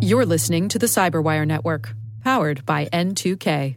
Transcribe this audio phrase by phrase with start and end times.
[0.00, 3.76] You're listening to the Cyberwire Network, powered by N2K.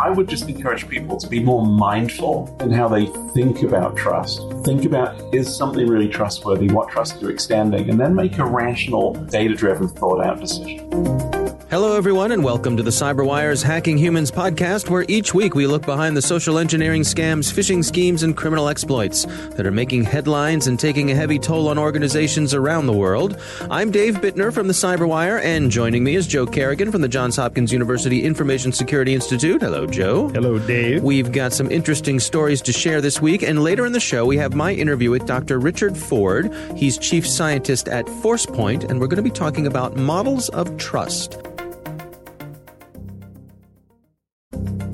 [0.00, 4.40] I would just encourage people to be more mindful in how they think about trust.
[4.64, 6.68] Think about is something really trustworthy?
[6.70, 7.90] What trust are you extending?
[7.90, 11.39] And then make a rational, data driven, thought out decision.
[11.70, 15.86] Hello, everyone, and welcome to the CyberWire's Hacking Humans podcast, where each week we look
[15.86, 20.80] behind the social engineering scams, phishing schemes, and criminal exploits that are making headlines and
[20.80, 23.40] taking a heavy toll on organizations around the world.
[23.70, 27.36] I'm Dave Bittner from the CyberWire, and joining me is Joe Carrigan from the Johns
[27.36, 29.62] Hopkins University Information Security Institute.
[29.62, 30.28] Hello, Joe.
[30.30, 31.04] Hello, Dave.
[31.04, 34.38] We've got some interesting stories to share this week, and later in the show, we
[34.38, 35.60] have my interview with Dr.
[35.60, 36.52] Richard Ford.
[36.74, 41.38] He's chief scientist at ForcePoint, and we're going to be talking about models of trust.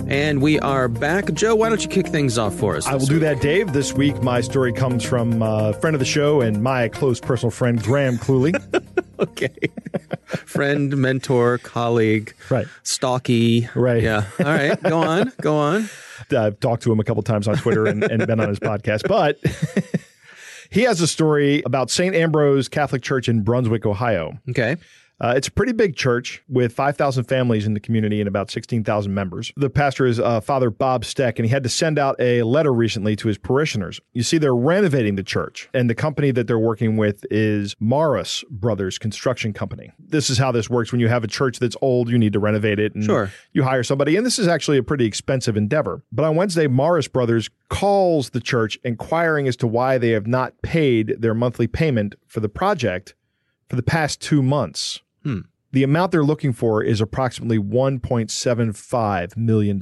[0.09, 1.33] And we are back.
[1.33, 2.87] Joe, why don't you kick things off for us?
[2.87, 3.73] I will do that, Dave.
[3.73, 7.51] This week, my story comes from a friend of the show and my close personal
[7.51, 8.55] friend, Graham Cluley.
[9.19, 9.57] okay.
[10.26, 12.68] friend, mentor, colleague, right?
[12.85, 14.01] Stalky, right?
[14.01, 14.26] Yeah.
[14.38, 14.80] All right.
[14.80, 15.32] Go on.
[15.40, 15.90] Go on.
[16.30, 19.09] I've talked to him a couple times on Twitter and, and been on his podcast,
[19.09, 19.38] but
[20.70, 22.15] he has a story about St.
[22.15, 24.38] Ambrose Catholic Church in Brunswick, Ohio.
[24.51, 24.76] Okay.
[25.19, 29.13] Uh, it's a pretty big church with 5,000 families in the community and about 16,000
[29.13, 29.51] members.
[29.57, 32.73] The pastor is uh, Father Bob Stec, and he had to send out a letter
[32.73, 33.99] recently to his parishioners.
[34.13, 38.45] You see, they're renovating the church, and the company that they're working with is Morris
[38.51, 39.91] Brothers Construction Company.
[39.99, 40.93] This is how this works.
[40.93, 43.31] When you have a church that's old, you need to renovate it, and sure.
[43.53, 44.17] you hire somebody.
[44.17, 46.03] And this is actually a pretty expensive endeavor.
[46.13, 50.61] But on Wednesday, Morris Brothers calls the church inquiring as to why they have not
[50.63, 53.15] paid their monthly payment for the project
[53.69, 55.01] for the past two months.
[55.77, 59.79] The amount they're looking for is approximately $1.75 million.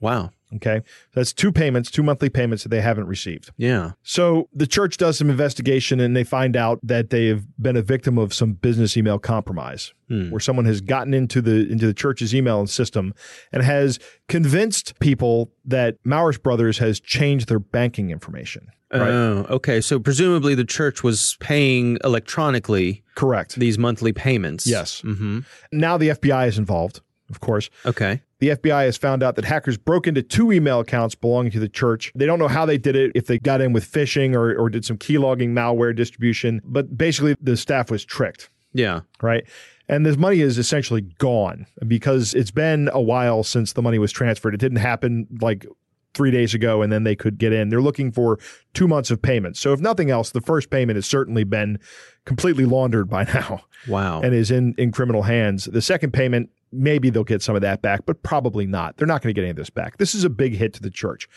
[0.00, 0.30] Wow.
[0.56, 0.80] Okay.
[1.14, 3.50] That's two payments, two monthly payments that they haven't received.
[3.56, 3.92] Yeah.
[4.02, 7.82] So the church does some investigation and they find out that they have been a
[7.82, 10.30] victim of some business email compromise hmm.
[10.30, 13.12] where someone has gotten into the into the church's email system
[13.52, 18.68] and has convinced people that Morris Brothers has changed their banking information.
[18.90, 19.10] Right?
[19.10, 19.82] Oh, okay.
[19.82, 23.04] So presumably the church was paying electronically.
[23.16, 23.56] Correct.
[23.56, 24.66] These monthly payments.
[24.66, 25.02] Yes.
[25.02, 25.40] Mm-hmm.
[25.72, 27.68] Now the FBI is involved, of course.
[27.84, 28.22] Okay.
[28.40, 31.68] The FBI has found out that hackers broke into two email accounts belonging to the
[31.68, 32.12] church.
[32.14, 34.70] They don't know how they did it, if they got in with phishing or, or
[34.70, 38.48] did some keylogging malware distribution, but basically the staff was tricked.
[38.72, 39.00] Yeah.
[39.22, 39.44] Right.
[39.88, 44.12] And this money is essentially gone because it's been a while since the money was
[44.12, 44.54] transferred.
[44.54, 45.66] It didn't happen like
[46.14, 47.68] three days ago and then they could get in.
[47.68, 48.38] They're looking for
[48.74, 49.60] two months of payments.
[49.60, 51.78] So if nothing else, the first payment has certainly been
[52.24, 53.62] completely laundered by now.
[53.86, 54.20] Wow.
[54.20, 55.64] And is in, in criminal hands.
[55.64, 58.96] The second payment, maybe they'll get some of that back, but probably not.
[58.96, 59.98] They're not going to get any of this back.
[59.98, 61.28] This is a big hit to the church.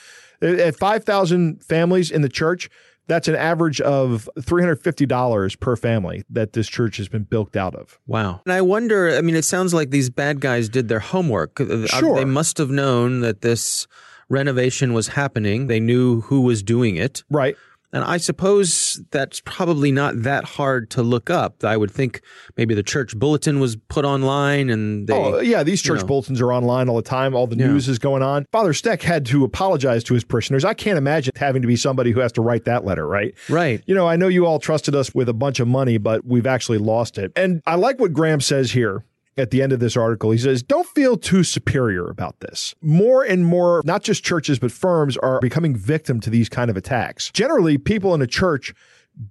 [0.41, 2.69] At 5,000 families in the church,
[3.07, 7.99] that's an average of $350 per family that this church has been built out of.
[8.07, 8.41] Wow.
[8.45, 11.59] And I wonder, I mean, it sounds like these bad guys did their homework.
[11.59, 12.15] Uh, uh, sure.
[12.15, 13.87] They must have known that this
[14.29, 15.67] renovation was happening.
[15.67, 17.23] They knew who was doing it.
[17.29, 17.57] Right.
[17.93, 21.63] And I suppose that's probably not that hard to look up.
[21.63, 22.21] I would think
[22.55, 25.13] maybe the church bulletin was put online and they.
[25.13, 25.63] Oh, uh, yeah.
[25.63, 26.07] These church you know.
[26.07, 27.35] bulletins are online all the time.
[27.35, 27.67] All the Yeah.
[27.67, 28.45] news is going on.
[28.51, 30.63] Father Stec had to apologize to his parishioners.
[30.63, 33.33] I can't imagine having to be somebody who has to write that letter, right?
[33.49, 33.81] Right.
[33.85, 36.47] You know, I know you all trusted us with a bunch of money, but we've
[36.47, 37.31] actually lost it.
[37.35, 39.03] And I like what Graham says here
[39.37, 40.31] at the end of this article.
[40.31, 42.75] He says, Don't feel too superior about this.
[42.81, 46.77] More and more, not just churches, but firms are becoming victim to these kind of
[46.77, 47.31] attacks.
[47.31, 48.73] Generally, people in a church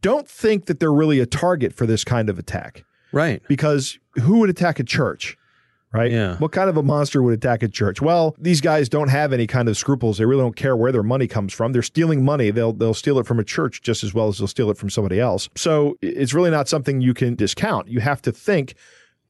[0.00, 3.42] don't think that they're really a target for this kind of attack Right.
[3.48, 5.36] because who would attack a church?
[5.92, 6.12] Right?
[6.12, 6.36] Yeah.
[6.36, 8.00] What kind of a monster would attack a church?
[8.00, 10.18] Well, these guys don't have any kind of scruples.
[10.18, 11.72] They really don't care where their money comes from.
[11.72, 12.52] They're stealing money.
[12.52, 14.88] They'll they'll steal it from a church just as well as they'll steal it from
[14.88, 15.48] somebody else.
[15.56, 17.88] So it's really not something you can discount.
[17.88, 18.74] You have to think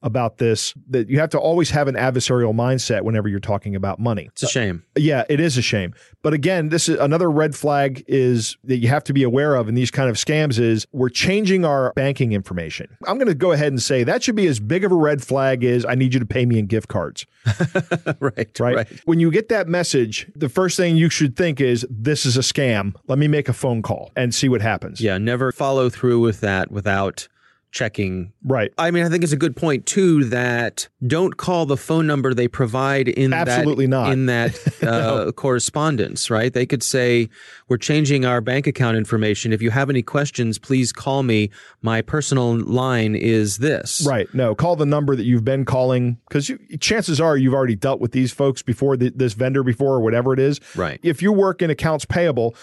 [0.02, 3.98] about this that you have to always have an adversarial mindset whenever you're talking about
[3.98, 4.28] money.
[4.32, 4.82] It's a shame.
[4.96, 5.94] Yeah, it is a shame.
[6.22, 9.68] But again, this is another red flag is that you have to be aware of
[9.68, 12.88] in these kind of scams is we're changing our banking information.
[13.06, 15.22] I'm going to go ahead and say that should be as big of a red
[15.22, 17.26] flag as I need you to pay me in gift cards.
[18.20, 18.58] right.
[18.58, 18.76] Right?
[18.76, 19.00] Right.
[19.04, 22.40] When you get that message, the first thing you should think is this is a
[22.40, 22.94] scam.
[23.06, 25.00] Let me make a phone call and see what happens.
[25.00, 25.18] Yeah.
[25.18, 27.28] Never follow through with that without
[27.72, 28.32] checking.
[28.44, 28.72] Right.
[28.78, 32.34] I mean, I think it's a good point too that don't call the phone number
[32.34, 34.12] they provide in Absolutely that not.
[34.12, 36.30] in that uh, correspondence.
[36.30, 36.52] Right?
[36.52, 37.28] They could say,
[37.68, 39.52] "We're changing our bank account information.
[39.52, 41.50] If you have any questions, please call me.
[41.82, 44.32] My personal line is this." Right.
[44.34, 46.50] No, call the number that you've been calling because
[46.80, 50.32] chances are you've already dealt with these folks before, th- this vendor before, or whatever
[50.32, 50.60] it is.
[50.74, 50.98] Right.
[51.02, 52.54] If you work in accounts payable,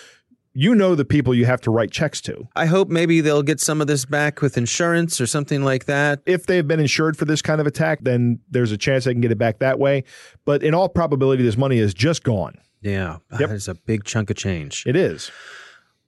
[0.60, 2.48] you know the people you have to write checks to.
[2.56, 6.22] I hope maybe they'll get some of this back with insurance or something like that.
[6.26, 9.22] If they've been insured for this kind of attack, then there's a chance they can
[9.22, 10.04] get it back that way.
[10.46, 12.56] But in all probability, this money is just gone.
[12.82, 13.50] Yeah, Yep.
[13.50, 14.84] that is a big chunk of change.
[14.88, 15.30] It is.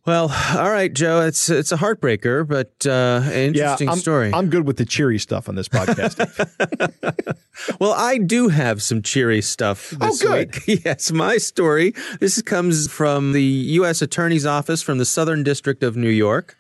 [0.09, 1.21] Well, all right, Joe.
[1.21, 4.31] It's it's a heartbreaker, but uh, interesting yeah, I'm, story.
[4.33, 6.17] I'm good with the cheery stuff on this podcast.
[7.79, 10.55] Well, I do have some cheery stuff Oh, good.
[10.65, 10.81] week.
[10.85, 11.93] Yes, my story.
[12.19, 14.01] This comes from the U.S.
[14.01, 16.55] Attorney's Office from the Southern District of New York.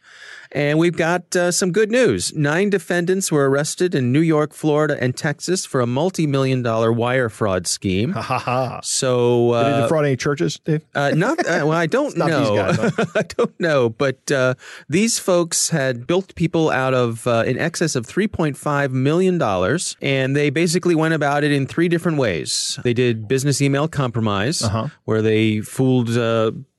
[0.51, 2.33] And we've got uh, some good news.
[2.35, 6.91] Nine defendants were arrested in New York, Florida, and Texas for a multi million dollar
[6.91, 8.13] wire fraud scheme.
[8.13, 8.39] ha ha.
[8.39, 8.79] ha.
[8.81, 10.83] So, Did they uh, defraud any churches, Dave?
[10.95, 11.71] uh, not uh, well.
[11.73, 12.55] I don't not these know.
[12.55, 13.89] guys, I don't know.
[13.89, 14.55] But uh,
[14.87, 19.37] these folks had built people out of uh, in excess of three point five million
[19.37, 22.79] dollars, and they basically went about it in three different ways.
[22.83, 24.87] They did business email compromise, Uh-huh.
[25.05, 26.09] where they fooled.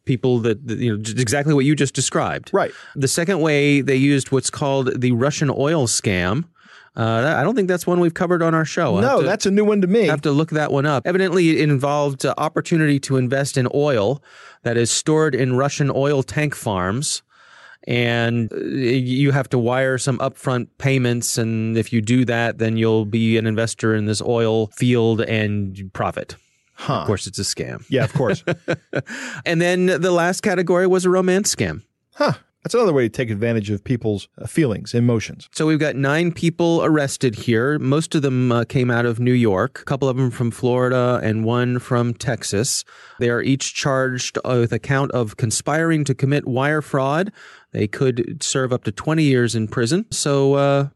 [0.04, 2.50] People that you know exactly what you just described.
[2.52, 2.72] Right.
[2.96, 6.44] The second way they used what's called the Russian oil scam.
[6.96, 8.98] Uh, I don't think that's one we've covered on our show.
[8.98, 10.02] No, to- that's a new one to me.
[10.08, 11.06] I have to look that one up.
[11.06, 14.22] Evidently, it involved uh, opportunity to invest in oil
[14.64, 17.22] that is stored in Russian oil tank farms.
[17.86, 21.38] And uh, you have to wire some upfront payments.
[21.38, 25.90] And if you do that, then you'll be an investor in this oil field and
[25.92, 26.36] profit.
[26.80, 27.00] Huh.
[27.02, 27.84] Of course, it's a scam.
[27.90, 28.42] Yeah, of course.
[29.44, 31.82] And then the last category was a romance scam.
[32.14, 32.32] huh.
[32.62, 35.48] That's another way to take advantage of people's uh, feelings, emotions.
[35.52, 37.78] So we've got nine people arrested here.
[37.78, 41.20] Most of them uh, came out of New York, a couple of them from Florida,
[41.22, 42.84] and one from Texas.
[43.18, 47.32] They are each charged uh, with a count of conspiring to commit wire fraud.
[47.72, 50.04] They could serve up to 20 years in prison.
[50.10, 50.88] So, uh,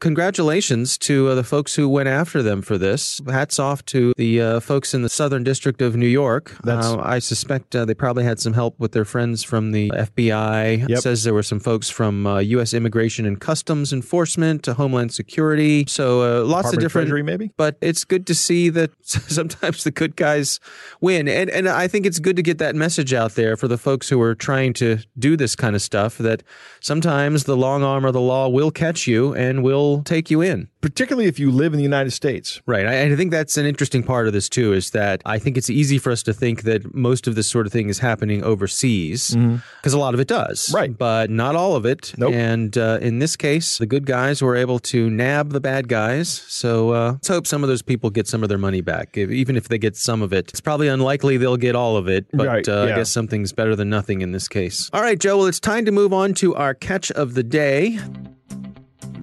[0.00, 3.20] Congratulations to uh, the folks who went after them for this.
[3.28, 6.56] Hats off to the uh, folks in the Southern District of New York.
[6.64, 9.90] That's- Uh, I suspect uh, they probably had some help with their friends from the
[9.90, 10.88] FBI.
[10.88, 12.72] It says there were some folks from uh, U.S.
[12.72, 15.84] Immigration and Customs Enforcement, to Homeland Security.
[15.86, 17.06] So uh, lots Department of of different.
[17.08, 17.52] Treasury, maybe?
[17.58, 20.60] But it's good to see that sometimes the good guys
[21.02, 23.76] win, and and I think it's good to get that message out there for the
[23.78, 26.16] folks who are trying to do this kind of stuff.
[26.18, 26.42] That
[26.80, 30.68] sometimes the long arm of the law will catch you and will take you in.
[30.80, 32.62] Particularly if you live in the United States.
[32.64, 32.86] Right.
[32.86, 34.72] I, I think that's an interesting part of this too.
[34.72, 37.66] Is that I think it's easy for us to think that most of this sort
[37.66, 40.66] of thing is happening overseas because a lot of it does.
[40.66, 40.76] Mm-hmm.
[40.76, 40.98] Right.
[40.98, 42.14] But not all of it.
[42.16, 42.32] Nope.
[42.32, 46.30] And uh, in this case, the good guys were able to nab the bad guys.
[46.30, 49.18] So uh, let's hope some of those people get some of their money back.
[49.18, 52.08] If, even if they get some of it, it's probably unlikely they'll get all of
[52.08, 52.26] it.
[52.32, 54.88] But Right, uh, I guess something's better than nothing in this case.
[54.92, 55.38] All right, Joe.
[55.38, 57.98] Well, it's time to move on to our catch of the day.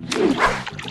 [0.09, 0.86] Thank you.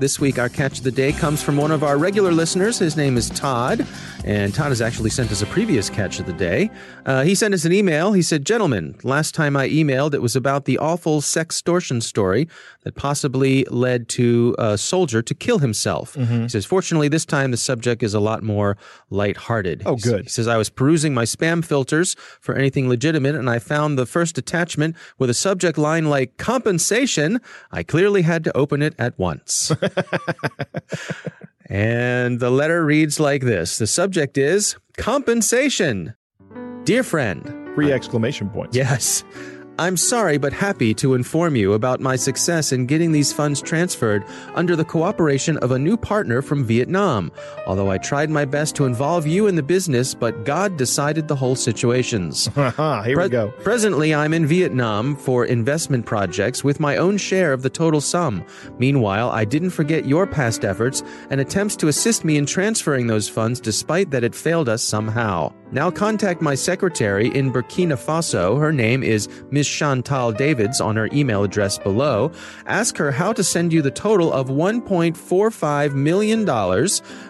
[0.00, 2.78] This week, our catch of the day comes from one of our regular listeners.
[2.78, 3.86] His name is Todd,
[4.24, 6.68] and Todd has actually sent us a previous catch of the day.
[7.06, 8.12] Uh, he sent us an email.
[8.12, 12.48] He said, Gentlemen, last time I emailed, it was about the awful sextortion story
[12.82, 16.16] that possibly led to a soldier to kill himself.
[16.16, 18.76] He says, Fortunately, this time the subject is a lot more
[19.10, 19.84] lighthearted.
[19.86, 20.24] Oh, good.
[20.24, 24.06] He says, I was perusing my spam filters for anything legitimate, and I found the
[24.06, 27.40] first attachment with a subject line like compensation.
[27.70, 29.72] I clearly had to open it at once.
[31.68, 36.14] and the letter reads like this The subject is compensation.
[36.84, 37.44] Dear friend,
[37.74, 38.76] Three exclamation points.
[38.76, 39.24] Yes.
[39.76, 44.24] I'm sorry but happy to inform you about my success in getting these funds transferred
[44.54, 47.32] under the cooperation of a new partner from Vietnam.
[47.66, 51.34] Although I tried my best to involve you in the business, but God decided the
[51.34, 52.46] whole situations.
[52.54, 53.52] Here we go.
[53.64, 58.46] Presently, I'm in Vietnam for investment projects with my own share of the total sum.
[58.78, 63.28] Meanwhile, I didn't forget your past efforts and attempts to assist me in transferring those
[63.28, 65.52] funds despite that it failed us somehow.
[65.74, 68.60] Now contact my secretary in Burkina Faso.
[68.60, 69.66] Her name is Ms.
[69.66, 72.30] Chantal Davids on her email address below.
[72.66, 76.46] Ask her how to send you the total of $1.45 million,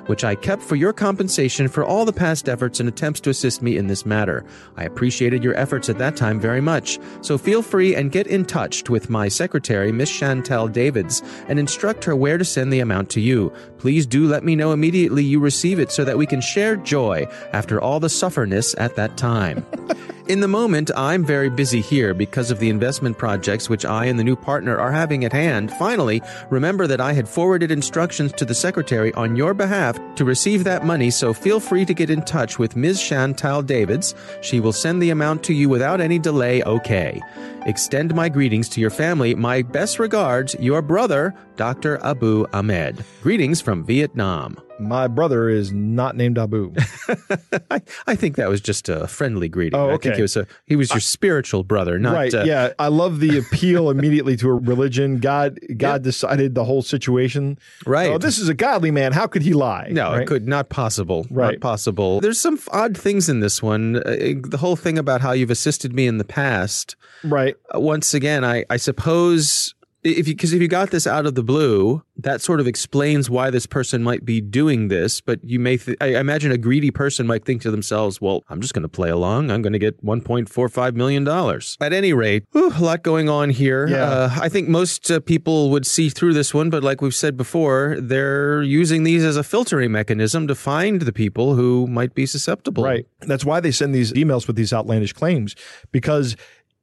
[0.09, 3.63] which I kept for your compensation for all the past efforts and attempts to assist
[3.63, 4.45] me in this matter.
[4.77, 6.99] I appreciated your efforts at that time very much.
[7.23, 12.05] So feel free and get in touch with my secretary, Miss Chantal Davids, and instruct
[12.05, 13.51] her where to send the amount to you.
[13.85, 17.29] Please do let me know immediately you receive it so that we can share joy
[17.53, 19.62] after all the sufferness at that time.
[20.26, 24.19] In the moment, I'm very busy here because of the investment projects which I and
[24.19, 25.71] the new partner are having at hand.
[25.73, 30.64] Finally, remember that I had forwarded instructions to the secretary on your behalf to receive
[30.64, 33.02] that money, so feel free to get in touch with Ms.
[33.02, 34.14] Chantal Davids.
[34.40, 37.21] She will send the amount to you without any delay, okay.
[37.66, 39.35] Extend my greetings to your family.
[39.35, 42.02] My best regards, your brother, Dr.
[42.02, 43.04] Abu Ahmed.
[43.23, 44.57] Greetings from Vietnam.
[44.78, 46.75] My brother is not named Abu.
[47.71, 49.78] I, I think that was just a friendly greeting.
[49.78, 50.16] Oh, I think okay.
[50.16, 52.35] he was a he was your spiritual brother, not right.
[52.35, 52.73] uh, yeah.
[52.78, 55.19] I love the appeal immediately to a religion.
[55.19, 57.59] God God decided the whole situation.
[57.87, 58.11] Right.
[58.11, 59.12] Oh, this is a godly man.
[59.12, 59.88] How could he lie?
[59.90, 60.23] No, Right?
[60.23, 61.26] it could not possible.
[61.31, 61.52] Right.
[61.52, 62.21] Not possible.
[62.21, 63.97] There's some odd things in this one.
[63.97, 66.97] Uh, the whole thing about how you've assisted me in the past.
[67.23, 67.54] Right.
[67.75, 71.34] Uh, once again, I, I suppose if you because if you got this out of
[71.34, 75.23] the blue, that sort of explains why this person might be doing this.
[75.23, 78.61] But you may, th- I imagine, a greedy person might think to themselves, "Well, I'm
[78.61, 79.50] just going to play along.
[79.50, 83.50] I'm going to get 1.45 million dollars." At any rate, whew, a lot going on
[83.50, 83.88] here.
[83.88, 84.04] Yeah.
[84.04, 87.37] Uh, I think most uh, people would see through this one, but like we've said
[87.37, 92.26] before, they're using these as a filtering mechanism to find the people who might be
[92.26, 92.84] susceptible.
[92.84, 93.06] Right.
[93.20, 95.56] That's why they send these emails with these outlandish claims.
[95.92, 96.37] Because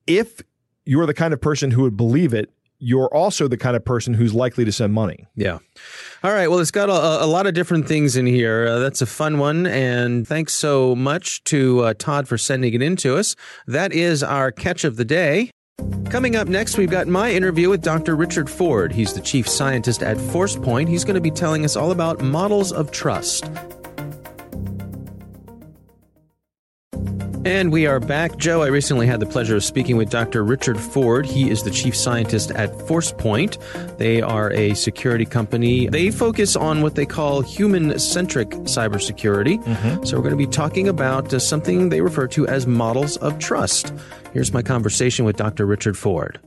[0.07, 0.41] if
[0.85, 2.49] you're the kind of person who would believe it,
[2.81, 5.27] you're also the kind of person who's likely to send money.
[5.35, 5.59] Yeah.
[6.23, 6.47] All right.
[6.47, 8.67] Well, it's got a, a lot of different things in here.
[8.67, 9.67] Uh, that's a fun one.
[9.67, 13.35] And thanks so much to uh, Todd for sending it in to us.
[13.67, 15.51] That is our catch of the day.
[16.09, 18.15] Coming up next, we've got my interview with Dr.
[18.15, 18.91] Richard Ford.
[18.91, 20.89] He's the chief scientist at Force Point.
[20.89, 23.49] He's going to be telling us all about models of trust.
[27.43, 28.37] And we are back.
[28.37, 30.43] Joe, I recently had the pleasure of speaking with Dr.
[30.43, 31.25] Richard Ford.
[31.25, 33.57] He is the chief scientist at ForcePoint.
[33.97, 35.87] They are a security company.
[35.87, 39.57] They focus on what they call human centric cybersecurity.
[40.05, 43.39] So we're going to be talking about uh, something they refer to as models of
[43.39, 43.91] trust.
[44.33, 45.65] Here's my conversation with Dr.
[45.65, 46.39] Richard Ford.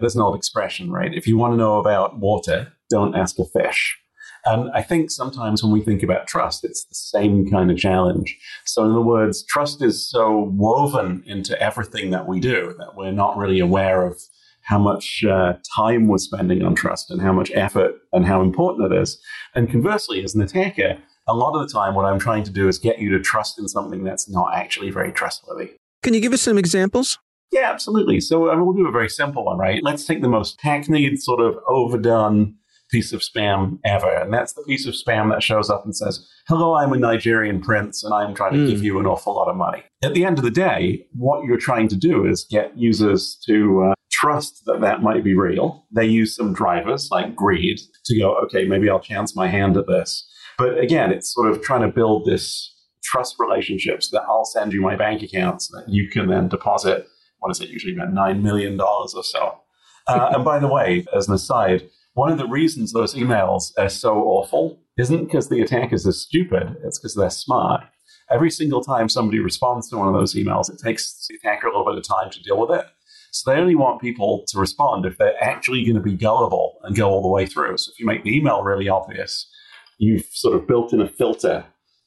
[0.00, 1.14] There's an old expression, right?
[1.14, 4.01] If you want to know about water, don't ask a fish.
[4.44, 8.36] And I think sometimes when we think about trust, it's the same kind of challenge.
[8.64, 13.12] So, in other words, trust is so woven into everything that we do that we're
[13.12, 14.20] not really aware of
[14.62, 18.92] how much uh, time we're spending on trust and how much effort and how important
[18.92, 19.20] it is.
[19.54, 22.68] And conversely, as an attacker, a lot of the time, what I'm trying to do
[22.68, 25.72] is get you to trust in something that's not actually very trustworthy.
[26.02, 27.18] Can you give us some examples?
[27.52, 28.20] Yeah, absolutely.
[28.20, 29.82] So I mean, we'll do a very simple one, right?
[29.82, 32.56] Let's take the most hackneyed, sort of overdone
[32.92, 34.12] piece of spam ever.
[34.14, 37.60] And that's the piece of spam that shows up and says, Hello, I'm a Nigerian
[37.60, 38.68] prince and I'm trying to Mm.
[38.68, 39.82] give you an awful lot of money.
[40.04, 43.90] At the end of the day, what you're trying to do is get users to
[43.90, 45.86] uh, trust that that might be real.
[45.90, 49.86] They use some drivers like greed to go, okay, maybe I'll chance my hand at
[49.86, 50.28] this.
[50.58, 52.68] But again, it's sort of trying to build this
[53.02, 57.06] trust relationships that I'll send you my bank accounts that you can then deposit.
[57.38, 57.68] What is it?
[57.70, 59.58] Usually about $9 million or so.
[60.06, 63.88] Uh, and by the way, as an aside, one of the reasons those emails are
[63.88, 67.84] so awful isn't because the attackers are stupid, it's because they're smart.
[68.30, 71.70] Every single time somebody responds to one of those emails, it takes the attacker a
[71.70, 72.86] little bit of time to deal with it.
[73.30, 76.94] So they only want people to respond if they're actually going to be gullible and
[76.94, 77.78] go all the way through.
[77.78, 79.50] So if you make the email really obvious,
[79.98, 81.64] you've sort of built in a filter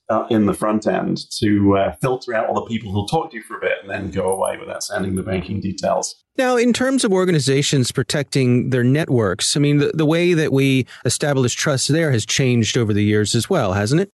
[0.10, 3.38] uh, in the front end to uh, filter out all the people who'll talk to
[3.38, 6.25] you for a bit and then go away without sending the banking details.
[6.38, 10.86] Now, in terms of organizations protecting their networks, I mean, the, the way that we
[11.06, 14.10] establish trust there has changed over the years as well, hasn't it?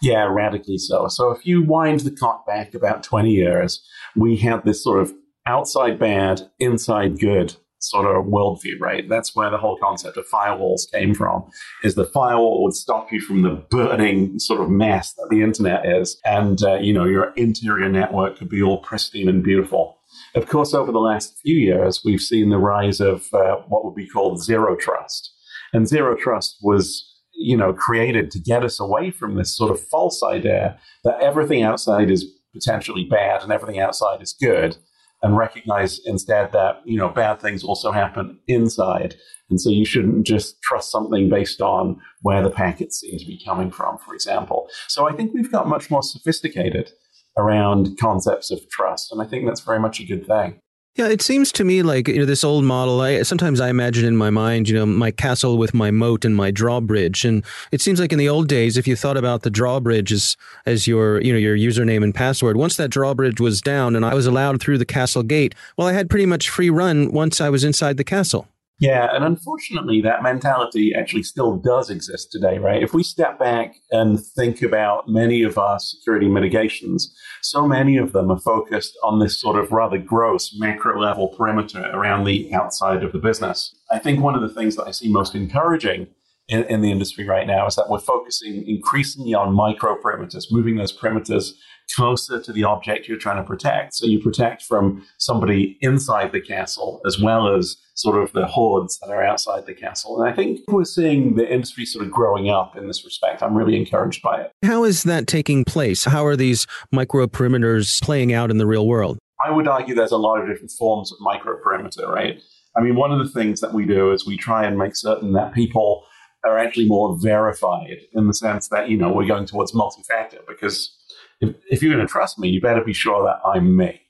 [0.00, 1.08] Yeah, radically so.
[1.08, 5.12] So if you wind the clock back about 20 years, we had this sort of
[5.46, 9.08] outside bad, inside good sort of worldview, right?
[9.08, 11.50] That's where the whole concept of firewalls came from,
[11.82, 15.84] is the firewall would stop you from the burning sort of mess that the internet
[15.84, 16.20] is.
[16.24, 19.98] And, uh, you know, your interior network could be all pristine and beautiful.
[20.34, 23.94] Of course, over the last few years, we've seen the rise of uh, what would
[23.94, 25.30] be called zero trust.
[25.72, 29.80] And zero trust was you know, created to get us away from this sort of
[29.80, 34.76] false idea that everything outside is potentially bad and everything outside is good,
[35.22, 39.14] and recognize instead that, you know, bad things also happen inside.
[39.48, 43.40] And so you shouldn't just trust something based on where the packets seem to be
[43.44, 44.68] coming from, for example.
[44.88, 46.90] So I think we've got much more sophisticated
[47.36, 49.12] around concepts of trust.
[49.12, 50.58] And I think that's very much a good thing.
[50.94, 53.00] Yeah, it seems to me like you know this old model.
[53.00, 56.36] I sometimes I imagine in my mind, you know, my castle with my moat and
[56.36, 59.48] my drawbridge, and it seems like in the old days, if you thought about the
[59.48, 60.36] drawbridge as
[60.66, 64.12] as your you know your username and password, once that drawbridge was down and I
[64.12, 67.48] was allowed through the castle gate, well, I had pretty much free run once I
[67.48, 68.46] was inside the castle.
[68.82, 72.82] Yeah, and unfortunately, that mentality actually still does exist today, right?
[72.82, 78.10] If we step back and think about many of our security mitigations, so many of
[78.10, 83.04] them are focused on this sort of rather gross macro level perimeter around the outside
[83.04, 83.72] of the business.
[83.92, 86.08] I think one of the things that I see most encouraging
[86.48, 90.74] in, in the industry right now is that we're focusing increasingly on micro perimeters, moving
[90.74, 91.52] those perimeters
[91.94, 93.94] closer to the object you're trying to protect.
[93.94, 98.98] So you protect from somebody inside the castle as well as sort of the hordes
[99.00, 100.20] that are outside the castle.
[100.20, 103.42] And I think we're seeing the industry sort of growing up in this respect.
[103.42, 104.52] I'm really encouraged by it.
[104.64, 106.04] How is that taking place?
[106.04, 109.18] How are these micro perimeters playing out in the real world?
[109.44, 112.40] I would argue there's a lot of different forms of micro perimeter, right?
[112.76, 115.32] I mean, one of the things that we do is we try and make certain
[115.32, 116.04] that people
[116.44, 120.38] are actually more verified in the sense that, you know, we're going towards multi factor
[120.48, 120.96] because
[121.42, 124.00] if, if you're going to trust me, you better be sure that I'm me.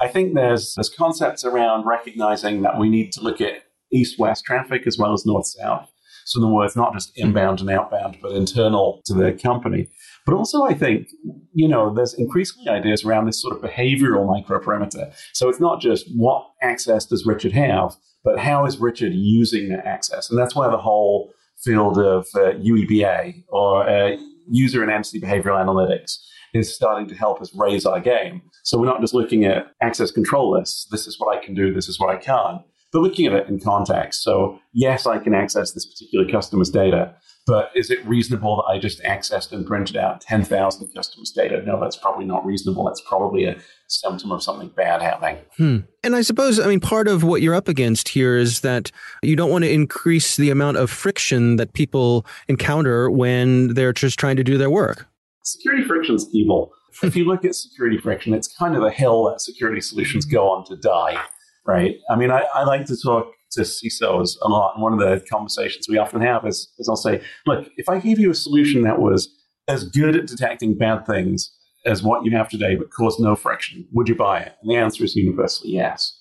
[0.00, 4.44] I think there's, there's concepts around recognizing that we need to look at east west
[4.44, 5.90] traffic as well as north south.
[6.26, 9.88] So, in other words, not just inbound and outbound, but internal to the company.
[10.24, 11.08] But also, I think,
[11.52, 15.14] you know, there's increasingly ideas around this sort of behavioral microperimeter.
[15.34, 19.86] So it's not just what access does Richard have, but how is Richard using that
[19.86, 20.30] access?
[20.30, 21.30] And that's where the whole
[21.62, 24.16] field of uh, UEBA or uh,
[24.50, 26.18] user and entity behavioral analytics
[26.54, 28.42] is starting to help us raise our game.
[28.62, 30.86] So we're not just looking at access control lists.
[30.90, 31.74] This is what I can do.
[31.74, 32.62] This is what I can't.
[32.92, 34.22] But looking at it in context.
[34.22, 37.12] So yes, I can access this particular customer's data,
[37.44, 41.60] but is it reasonable that I just accessed and printed out 10,000 customers' data?
[41.66, 42.84] No, that's probably not reasonable.
[42.84, 43.56] That's probably a
[43.88, 45.38] symptom of something bad happening.
[45.56, 45.78] Hmm.
[46.04, 48.92] And I suppose, I mean, part of what you're up against here is that
[49.22, 54.20] you don't want to increase the amount of friction that people encounter when they're just
[54.20, 55.08] trying to do their work.
[55.44, 56.72] Security friction is evil.
[57.02, 60.48] if you look at security friction, it's kind of a hill that security solutions go
[60.48, 61.22] on to die,
[61.66, 61.96] right?
[62.10, 64.74] I mean, I, I like to talk to CISOs a lot.
[64.74, 67.98] And one of the conversations we often have is, is I'll say, look, if I
[67.98, 69.28] gave you a solution that was
[69.68, 73.86] as good at detecting bad things as what you have today, but caused no friction,
[73.92, 74.54] would you buy it?
[74.62, 76.18] And the answer is universally yes.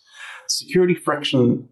[0.50, 1.70] Security friction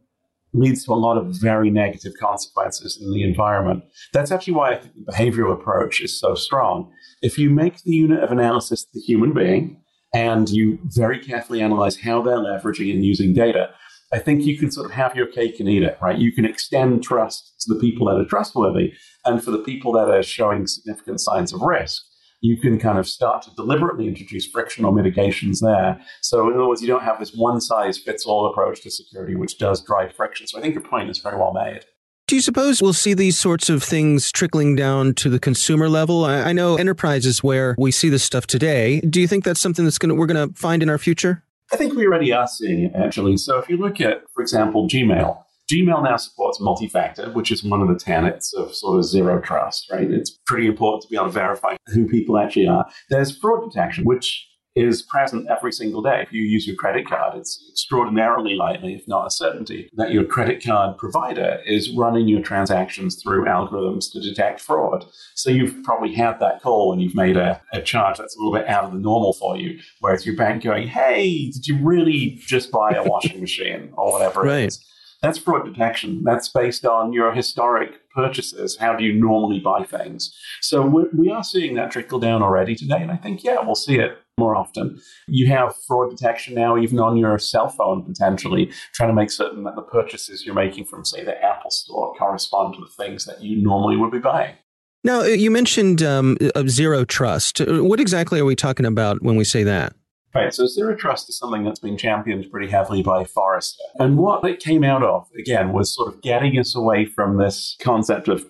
[0.54, 3.84] leads to a lot of very negative consequences in the environment.
[4.14, 6.92] That's actually why I think the behavioral approach is so strong.
[7.22, 9.82] If you make the unit of analysis the human being
[10.14, 13.70] and you very carefully analyze how they're leveraging and using data,
[14.12, 16.18] I think you can sort of have your cake and eat it, right?
[16.18, 18.94] You can extend trust to the people that are trustworthy.
[19.24, 22.04] And for the people that are showing significant signs of risk,
[22.42, 26.02] you can kind of start to deliberately introduce friction or mitigations there.
[26.22, 29.36] So, in other words, you don't have this one size fits all approach to security,
[29.36, 30.48] which does drive friction.
[30.48, 31.86] So, I think your point is very well made.
[32.32, 36.24] Do you suppose we'll see these sorts of things trickling down to the consumer level?
[36.24, 39.02] I, I know enterprises where we see this stuff today.
[39.02, 41.44] Do you think that's something that's going to, we're going to find in our future?
[41.74, 43.36] I think we already are seeing it actually.
[43.36, 47.82] So if you look at, for example, Gmail, Gmail now supports multi-factor, which is one
[47.82, 50.10] of the tenets of sort of zero trust, right?
[50.10, 52.86] It's pretty important to be able to verify who people actually are.
[53.10, 56.22] There's fraud detection, which is present every single day.
[56.22, 60.24] If you use your credit card, it's extraordinarily likely, if not a certainty, that your
[60.24, 65.06] credit card provider is running your transactions through algorithms to detect fraud.
[65.36, 68.54] So you've probably had that call when you've made a, a charge that's a little
[68.54, 72.40] bit out of the normal for you, whereas your bank going, hey, did you really
[72.40, 74.64] just buy a washing machine or whatever right.
[74.64, 74.86] it is?
[75.22, 76.24] That's fraud detection.
[76.24, 78.78] That's based on your historic purchases.
[78.78, 80.36] How do you normally buy things?
[80.62, 83.02] So we are seeing that trickle down already today.
[83.02, 85.00] And I think, yeah, we'll see it more often.
[85.28, 89.64] You have fraud detection now, even on your cell phone, potentially, trying to make certain
[89.66, 93.44] that the purchases you're making from, say, the Apple Store correspond to the things that
[93.44, 94.56] you normally would be buying.
[95.04, 97.60] Now, you mentioned um, zero trust.
[97.68, 99.94] What exactly are we talking about when we say that?
[100.34, 103.84] Right, so zero trust is something that's been championed pretty heavily by Forrester.
[104.00, 107.76] And what it came out of, again, was sort of getting us away from this
[107.82, 108.46] concept of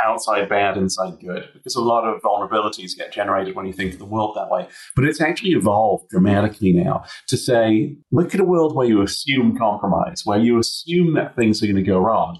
[0.00, 3.98] outside bad, inside good, because a lot of vulnerabilities get generated when you think of
[3.98, 4.68] the world that way.
[4.94, 9.56] But it's actually evolved dramatically now to say, look at a world where you assume
[9.56, 12.38] compromise, where you assume that things are going to go wrong.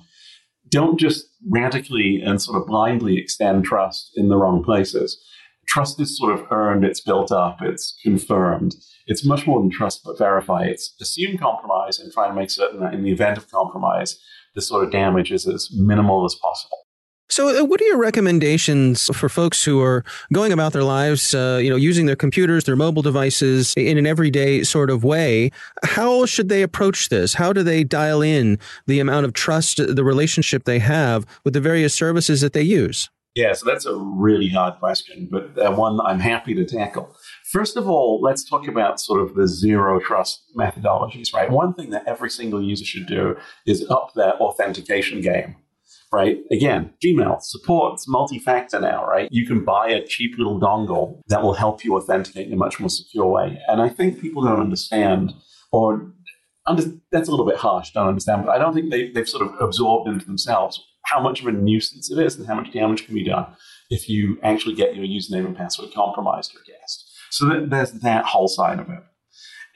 [0.68, 5.20] Don't just radically and sort of blindly extend trust in the wrong places
[5.66, 8.74] trust is sort of earned, it's built up, it's confirmed.
[9.06, 10.64] It's much more than trust but verify.
[10.64, 14.18] It's assume compromise and try and make certain that in the event of compromise,
[14.54, 16.78] the sort of damage is as minimal as possible.
[17.30, 21.58] So, uh, what are your recommendations for folks who are going about their lives, uh,
[21.60, 25.50] you know, using their computers, their mobile devices in an everyday sort of way?
[25.82, 27.34] How should they approach this?
[27.34, 31.60] How do they dial in the amount of trust, the relationship they have with the
[31.60, 33.08] various services that they use?
[33.34, 37.16] Yeah, so that's a really hard question, but one I'm happy to tackle.
[37.50, 41.50] First of all, let's talk about sort of the zero trust methodologies, right?
[41.50, 45.56] One thing that every single user should do is up their authentication game,
[46.12, 46.38] right?
[46.52, 49.28] Again, Gmail supports multi factor now, right?
[49.32, 52.78] You can buy a cheap little dongle that will help you authenticate in a much
[52.78, 53.58] more secure way.
[53.66, 55.34] And I think people don't understand
[55.72, 56.12] or
[56.66, 59.44] under, that's a little bit harsh, don't understand, but I don't think they, they've sort
[59.44, 63.06] of absorbed into themselves how much of a nuisance it is and how much damage
[63.06, 63.46] can be done
[63.90, 67.10] if you actually get your username and password compromised or guessed.
[67.30, 69.02] So that, there's that whole side of it.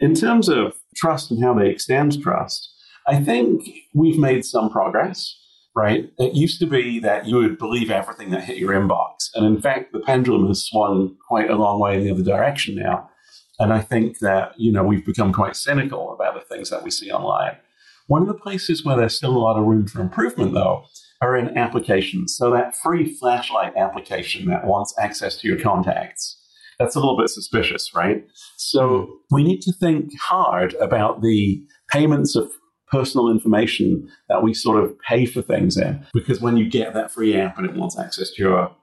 [0.00, 2.72] In terms of trust and how they extend trust,
[3.06, 5.36] I think we've made some progress,
[5.74, 6.10] right?
[6.18, 9.30] It used to be that you would believe everything that hit your inbox.
[9.34, 12.76] And in fact, the pendulum has swung quite a long way in the other direction
[12.76, 13.10] now.
[13.58, 16.90] And I think that, you know, we've become quite cynical about the things that we
[16.90, 17.56] see online.
[18.06, 20.84] One of the places where there's still a lot of room for improvement, though,
[21.20, 22.36] are in applications.
[22.36, 26.36] So that free flashlight application that wants access to your contacts,
[26.78, 28.24] that's a little bit suspicious, right?
[28.56, 29.12] So hmm.
[29.30, 32.50] we need to think hard about the payments of
[32.90, 36.06] personal information that we sort of pay for things in.
[36.14, 38.76] Because when you get that free app and it wants access to your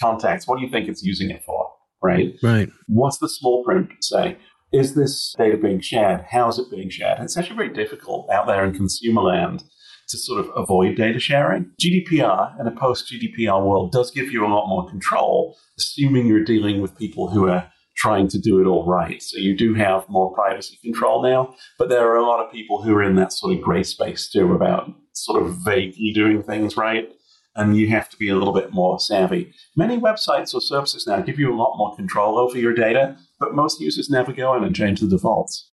[0.00, 1.70] contacts, what do you think it's using it for?
[2.02, 2.34] Right?
[2.42, 2.68] Right.
[2.86, 4.36] What's the small print say?
[4.72, 6.24] Is this data being shared?
[6.30, 7.20] How is it being shared?
[7.20, 9.62] It's actually very difficult out there in consumer land
[10.08, 11.70] to sort of avoid data sharing.
[11.80, 16.44] GDPR in a post GDPR world does give you a lot more control, assuming you're
[16.44, 19.22] dealing with people who are trying to do it all right.
[19.22, 22.82] So you do have more privacy control now, but there are a lot of people
[22.82, 26.76] who are in that sort of gray space too about sort of vaguely doing things
[26.76, 27.08] right.
[27.56, 29.54] And you have to be a little bit more savvy.
[29.76, 33.54] Many websites or services now give you a lot more control over your data, but
[33.54, 35.70] most users never go in and change the defaults.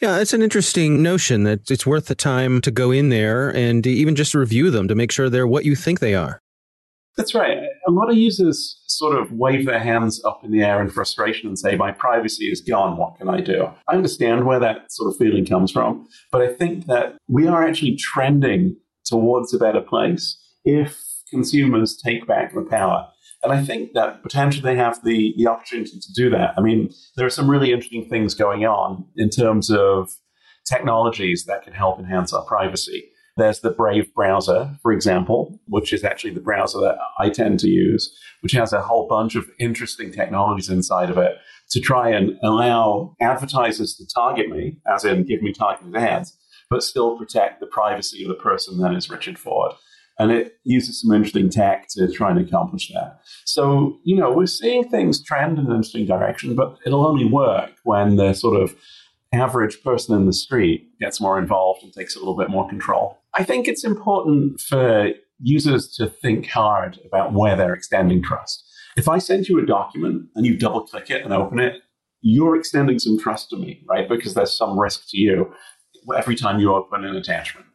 [0.00, 3.84] Yeah, it's an interesting notion that it's worth the time to go in there and
[3.84, 6.40] even just review them to make sure they're what you think they are.
[7.16, 7.58] That's right.
[7.88, 11.48] A lot of users sort of wave their hands up in the air in frustration
[11.48, 12.96] and say, My privacy is gone.
[12.96, 13.68] What can I do?
[13.88, 17.66] I understand where that sort of feeling comes from, but I think that we are
[17.66, 20.96] actually trending towards a better place if
[21.28, 23.08] consumers take back the power.
[23.42, 26.54] And I think that potentially they have the, the opportunity to do that.
[26.56, 30.10] I mean, there are some really interesting things going on in terms of
[30.66, 33.10] technologies that can help enhance our privacy.
[33.36, 37.68] There's the Brave browser, for example, which is actually the browser that I tend to
[37.68, 41.36] use, which has a whole bunch of interesting technologies inside of it
[41.70, 46.36] to try and allow advertisers to target me, as in give me targeted ads,
[46.68, 49.72] but still protect the privacy of the person that is Richard Ford.
[50.18, 53.20] And it uses some interesting tech to try and accomplish that.
[53.44, 57.70] So, you know, we're seeing things trend in an interesting direction, but it'll only work
[57.84, 58.74] when the sort of
[59.32, 63.18] average person in the street gets more involved and takes a little bit more control.
[63.34, 68.64] I think it's important for users to think hard about where they're extending trust.
[68.96, 71.82] If I send you a document and you double click it and open it,
[72.20, 74.08] you're extending some trust to me, right?
[74.08, 75.52] Because there's some risk to you
[76.16, 77.66] every time you open an attachment.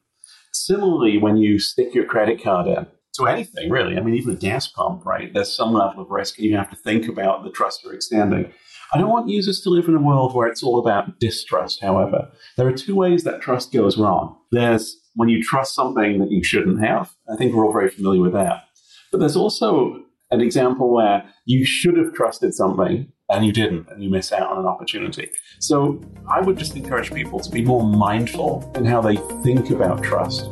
[0.65, 4.37] Similarly, when you stick your credit card in to anything, really, I mean, even a
[4.37, 5.29] gas pump, right?
[5.33, 8.49] There's some level of risk, and you have to think about the trust you're extending.
[8.93, 12.31] I don't want users to live in a world where it's all about distrust, however.
[12.55, 14.37] There are two ways that trust goes wrong.
[14.53, 17.13] There's when you trust something that you shouldn't have.
[17.29, 18.63] I think we're all very familiar with that.
[19.11, 24.03] But there's also an example where you should have trusted something and you didn't, and
[24.03, 25.29] you miss out on an opportunity.
[25.59, 30.03] So I would just encourage people to be more mindful in how they think about
[30.03, 30.49] trust.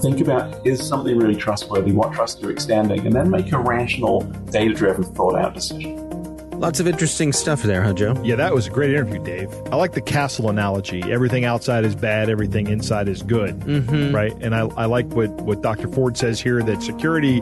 [0.00, 4.22] Think about is something really trustworthy, what trust you're extending, and then make a rational,
[4.50, 6.00] data driven, thought out decision.
[6.58, 8.20] Lots of interesting stuff there, huh, Joe?
[8.24, 9.52] Yeah, that was a great interview, Dave.
[9.72, 11.02] I like the castle analogy.
[11.02, 13.58] Everything outside is bad, everything inside is good.
[13.60, 14.14] Mm-hmm.
[14.14, 14.32] Right?
[14.40, 15.88] And I, I like what, what Dr.
[15.88, 17.40] Ford says here that security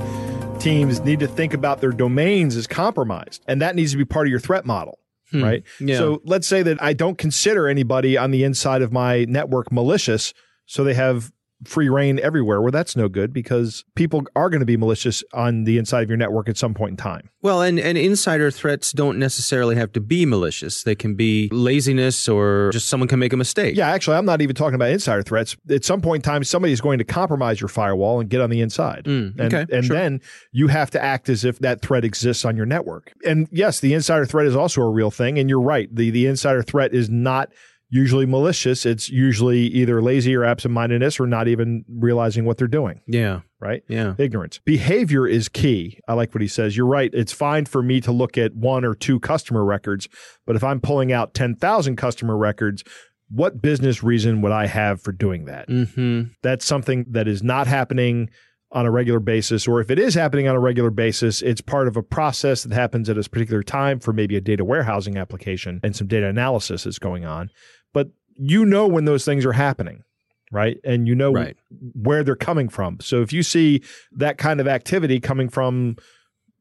[0.63, 4.27] teams need to think about their domains as compromised, and that needs to be part
[4.27, 4.99] of your threat model.
[5.31, 5.43] Hmm.
[5.43, 5.63] Right.
[5.81, 5.97] Yeah.
[5.97, 10.33] So let's say that I don't consider anybody on the inside of my network malicious,
[10.67, 11.33] so they have
[11.65, 12.61] free rein everywhere.
[12.61, 16.09] where that's no good because people are going to be malicious on the inside of
[16.09, 17.29] your network at some point in time.
[17.43, 20.85] Well, and, and insider threats don't necessarily have to be malicious.
[20.85, 23.77] They can be laziness or just someone can make a mistake.
[23.77, 25.57] Yeah, actually, I'm not even talking about insider threats.
[25.69, 28.51] At some point in time, somebody is going to compromise your firewall and get on
[28.51, 29.05] the inside.
[29.05, 29.97] Mm, and okay, and sure.
[29.97, 30.21] then
[30.53, 33.13] you have to act as if that threat exists on your network.
[33.27, 35.39] And yes, the insider threat is also a real thing.
[35.39, 35.93] And you're right.
[35.95, 37.51] The, the insider threat is not
[37.93, 38.87] usually malicious.
[38.87, 43.03] It's usually either lazy or absent mindedness or not even realizing what they're doing.
[43.07, 43.41] Yeah.
[43.61, 43.85] Right?
[43.87, 44.15] Yeah.
[44.17, 44.59] Ignorance.
[44.65, 46.01] Behavior is key.
[46.09, 46.75] I like what he says.
[46.75, 47.11] You're right.
[47.13, 50.09] It's fine for me to look at one or two customer records,
[50.47, 52.83] but if I'm pulling out 10,000 customer records,
[53.29, 55.69] what business reason would I have for doing that?
[55.69, 56.33] Mm-hmm.
[56.43, 58.31] That's something that is not happening
[58.73, 61.87] on a regular basis, or if it is happening on a regular basis, it's part
[61.89, 65.79] of a process that happens at a particular time for maybe a data warehousing application
[65.83, 67.51] and some data analysis is going on.
[67.93, 70.03] But you know when those things are happening,
[70.51, 70.79] right?
[70.85, 71.57] And you know Right.
[71.95, 72.99] where they're coming from.
[73.01, 73.83] So if you see
[74.13, 75.97] that kind of activity coming from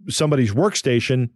[0.09, 1.29] somebody's workstation,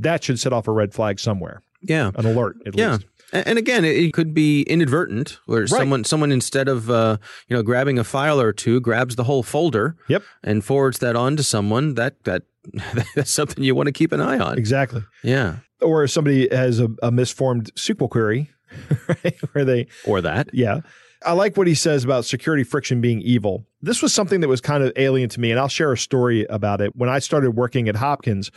[0.00, 2.10] that should set off a red flag somewhere, Yeah.
[2.16, 2.92] an alert at Yeah.
[2.94, 3.06] least.
[3.32, 7.16] And again, it could be inadvertent, where someone someone instead of uh,
[7.48, 10.22] you know grabbing a file or two, grabs the whole folder Yep.
[10.44, 11.94] and forwards that on to someone.
[11.94, 12.42] That that
[13.16, 14.56] that's something you want to keep an eye on.
[14.58, 15.02] Exactly.
[15.24, 18.50] Yeah, Or if somebody has a, a misformed SQL query,
[19.08, 19.36] right?
[19.52, 20.50] Where they or that.
[20.52, 20.80] Yeah.
[21.24, 23.66] I like what he says about security friction being evil.
[23.82, 26.44] This was something that was kind of alien to me, and I'll share a story
[26.50, 26.94] about it.
[26.94, 28.50] When I started working at Hopkins,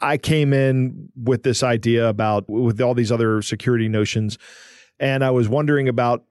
[0.00, 4.38] I came in with this idea about with all these other security notions,
[5.00, 6.24] and I was wondering about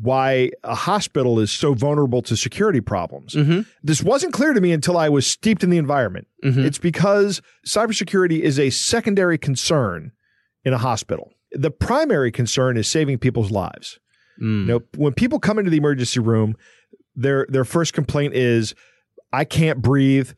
[0.00, 3.34] why a hospital is so vulnerable to security problems.
[3.34, 3.62] Mm-hmm.
[3.82, 6.28] This wasn't clear to me until I was steeped in the environment.
[6.44, 6.64] Mhm.
[6.64, 10.12] It's because cybersecurity is a secondary concern
[10.64, 11.32] in a hospital.
[11.52, 13.98] The primary concern is saving people's lives.
[14.40, 14.60] Mm.
[14.60, 16.54] You know, when people come into the emergency room,
[17.16, 18.74] their their first complaint is,
[19.32, 20.30] "I can't breathe,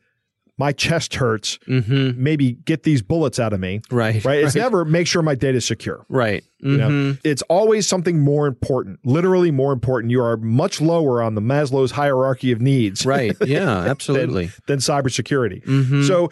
[0.57, 1.57] my chest hurts.
[1.67, 2.21] Mm-hmm.
[2.23, 4.23] Maybe get these bullets out of me." Right.
[4.23, 4.43] Right?
[4.43, 6.05] It's never make sure my data is secure.
[6.09, 6.43] right.
[6.59, 7.19] You know, Mhm.
[7.23, 10.09] it's always something more important, literally more important.
[10.11, 13.35] You are much lower on the Maslow's hierarchy of needs, Right.
[13.45, 13.81] Yeah.
[13.81, 14.49] Absolutely.
[14.65, 15.63] than cybersecurity.
[15.63, 16.07] Mhm.
[16.07, 16.31] So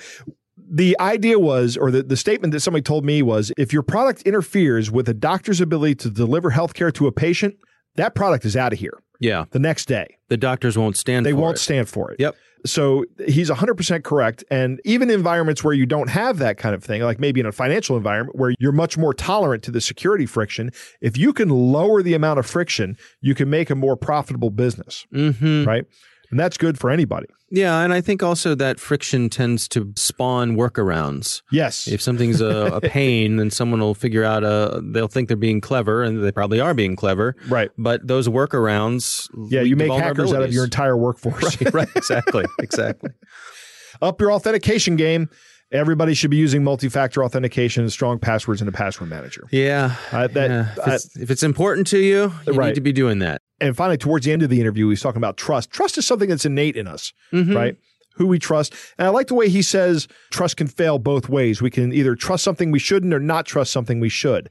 [0.58, 4.24] the idea was, or the, the statement that somebody told me was if your product
[4.24, 7.56] interferes with a doctor's ability to deliver healthcare to a patient,
[7.96, 9.46] that product is out of here yeah.
[9.52, 10.18] the next day.
[10.30, 11.28] The doctors won't stand.
[11.28, 11.60] They won't it.
[11.60, 12.20] stand for it.
[12.20, 12.36] Yep.
[12.66, 14.44] So he's 100% correct.
[14.50, 17.52] And even environments where you don't have that kind of thing, like maybe in a
[17.52, 20.72] financial environment where you're much more tolerant to the security friction,
[21.02, 25.06] if you can lower the amount of friction, you can make a more profitable business,
[25.14, 25.66] Mm-hmm.
[25.68, 25.86] right?
[26.34, 27.28] And that's good for anybody.
[27.52, 31.44] Yeah, and I think also that friction tends to spawn workarounds.
[31.52, 31.88] Yes.
[31.88, 34.82] If something's a, a pain, then someone will figure out a.
[34.84, 37.36] They'll think they're being clever, and they probably are being clever.
[37.48, 37.70] right.
[37.78, 39.30] But those workarounds.
[39.52, 41.56] Yeah, you make hackers out of your entire workforce.
[41.62, 43.12] Right, right, exactly, exactly.
[44.02, 45.30] Up your authentication game.
[45.74, 49.48] Everybody should be using multi-factor authentication, and strong passwords, and a password manager.
[49.52, 50.72] Yeah, Uh, that- yeah.
[50.78, 52.68] If, it's, if it's important to you, you Right.
[52.68, 53.42] need to be doing that.
[53.60, 55.72] And finally, towards the end of the interview, he's talking about trust.
[55.72, 57.56] Trust is something that's innate in us, Mhm.
[57.56, 57.76] right?
[58.18, 58.74] Who we trust.
[59.00, 61.62] And I like the way he says trust can fail both ways.
[61.62, 64.50] We can either trust something we shouldn't or not trust something we should.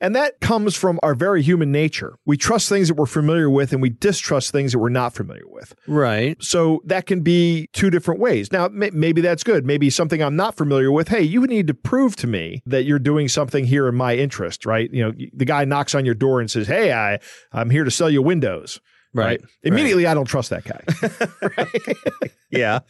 [0.00, 2.16] And that comes from our very human nature.
[2.24, 5.46] We trust things that we're familiar with and we distrust things that we're not familiar
[5.46, 5.74] with.
[5.86, 6.42] Right.
[6.42, 8.50] So that can be two different ways.
[8.50, 9.66] Now, may- maybe that's good.
[9.66, 11.08] Maybe something I'm not familiar with.
[11.08, 14.64] Hey, you need to prove to me that you're doing something here in my interest,
[14.64, 14.90] right?
[14.92, 17.18] You know, the guy knocks on your door and says, "Hey, I
[17.52, 18.80] I'm here to sell you Windows."
[19.12, 19.40] Right.
[19.64, 22.28] Immediately, I don't trust that guy.
[22.50, 22.80] Yeah.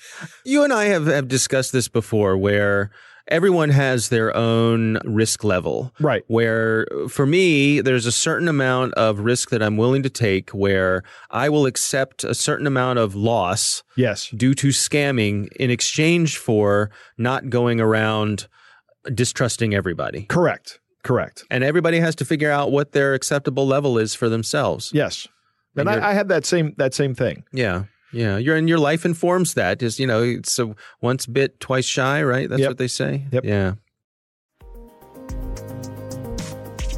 [0.44, 2.90] You and I have, have discussed this before where
[3.28, 5.92] everyone has their own risk level.
[6.00, 6.24] Right.
[6.26, 11.02] Where for me, there's a certain amount of risk that I'm willing to take where
[11.30, 14.28] I will accept a certain amount of loss yes.
[14.30, 18.48] due to scamming in exchange for not going around
[19.14, 20.22] distrusting everybody.
[20.22, 20.78] Correct.
[21.02, 21.44] Correct.
[21.50, 24.90] And everybody has to figure out what their acceptable level is for themselves.
[24.92, 25.26] Yes.
[25.76, 27.44] And, And I, I had that same that same thing.
[27.52, 27.84] Yeah.
[28.12, 28.36] Yeah.
[28.38, 29.82] Your and your life informs that.
[29.82, 32.48] Is you know, it's a once bit, twice shy, right?
[32.48, 32.70] That's Yep.
[32.70, 33.24] what they say.
[33.32, 33.44] Yep.
[33.44, 33.74] Yeah.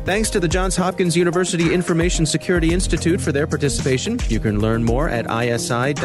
[0.05, 4.19] Thanks to the Johns Hopkins University Information Security Institute for their participation.
[4.29, 6.03] You can learn more at isi.jhu.edu.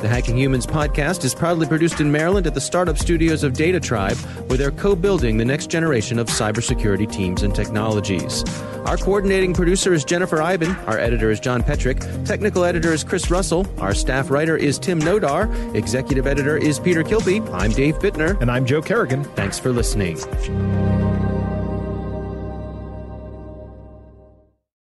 [0.00, 3.78] The Hacking Humans podcast is proudly produced in Maryland at the startup studios of Data
[3.78, 4.16] Tribe,
[4.48, 8.42] where they're co building the next generation of cybersecurity teams and technologies.
[8.86, 10.70] Our coordinating producer is Jennifer Eiben.
[10.86, 12.24] Our editor is John Petrik.
[12.24, 13.66] Technical editor is Chris Russell.
[13.78, 15.74] Our staff writer is Tim Nodar.
[15.74, 17.46] Executive editor is Peter Kilpe.
[17.52, 18.40] I'm Dave Bittner.
[18.40, 19.24] And I'm Joe Carrigan.
[19.24, 20.16] Thanks for listening.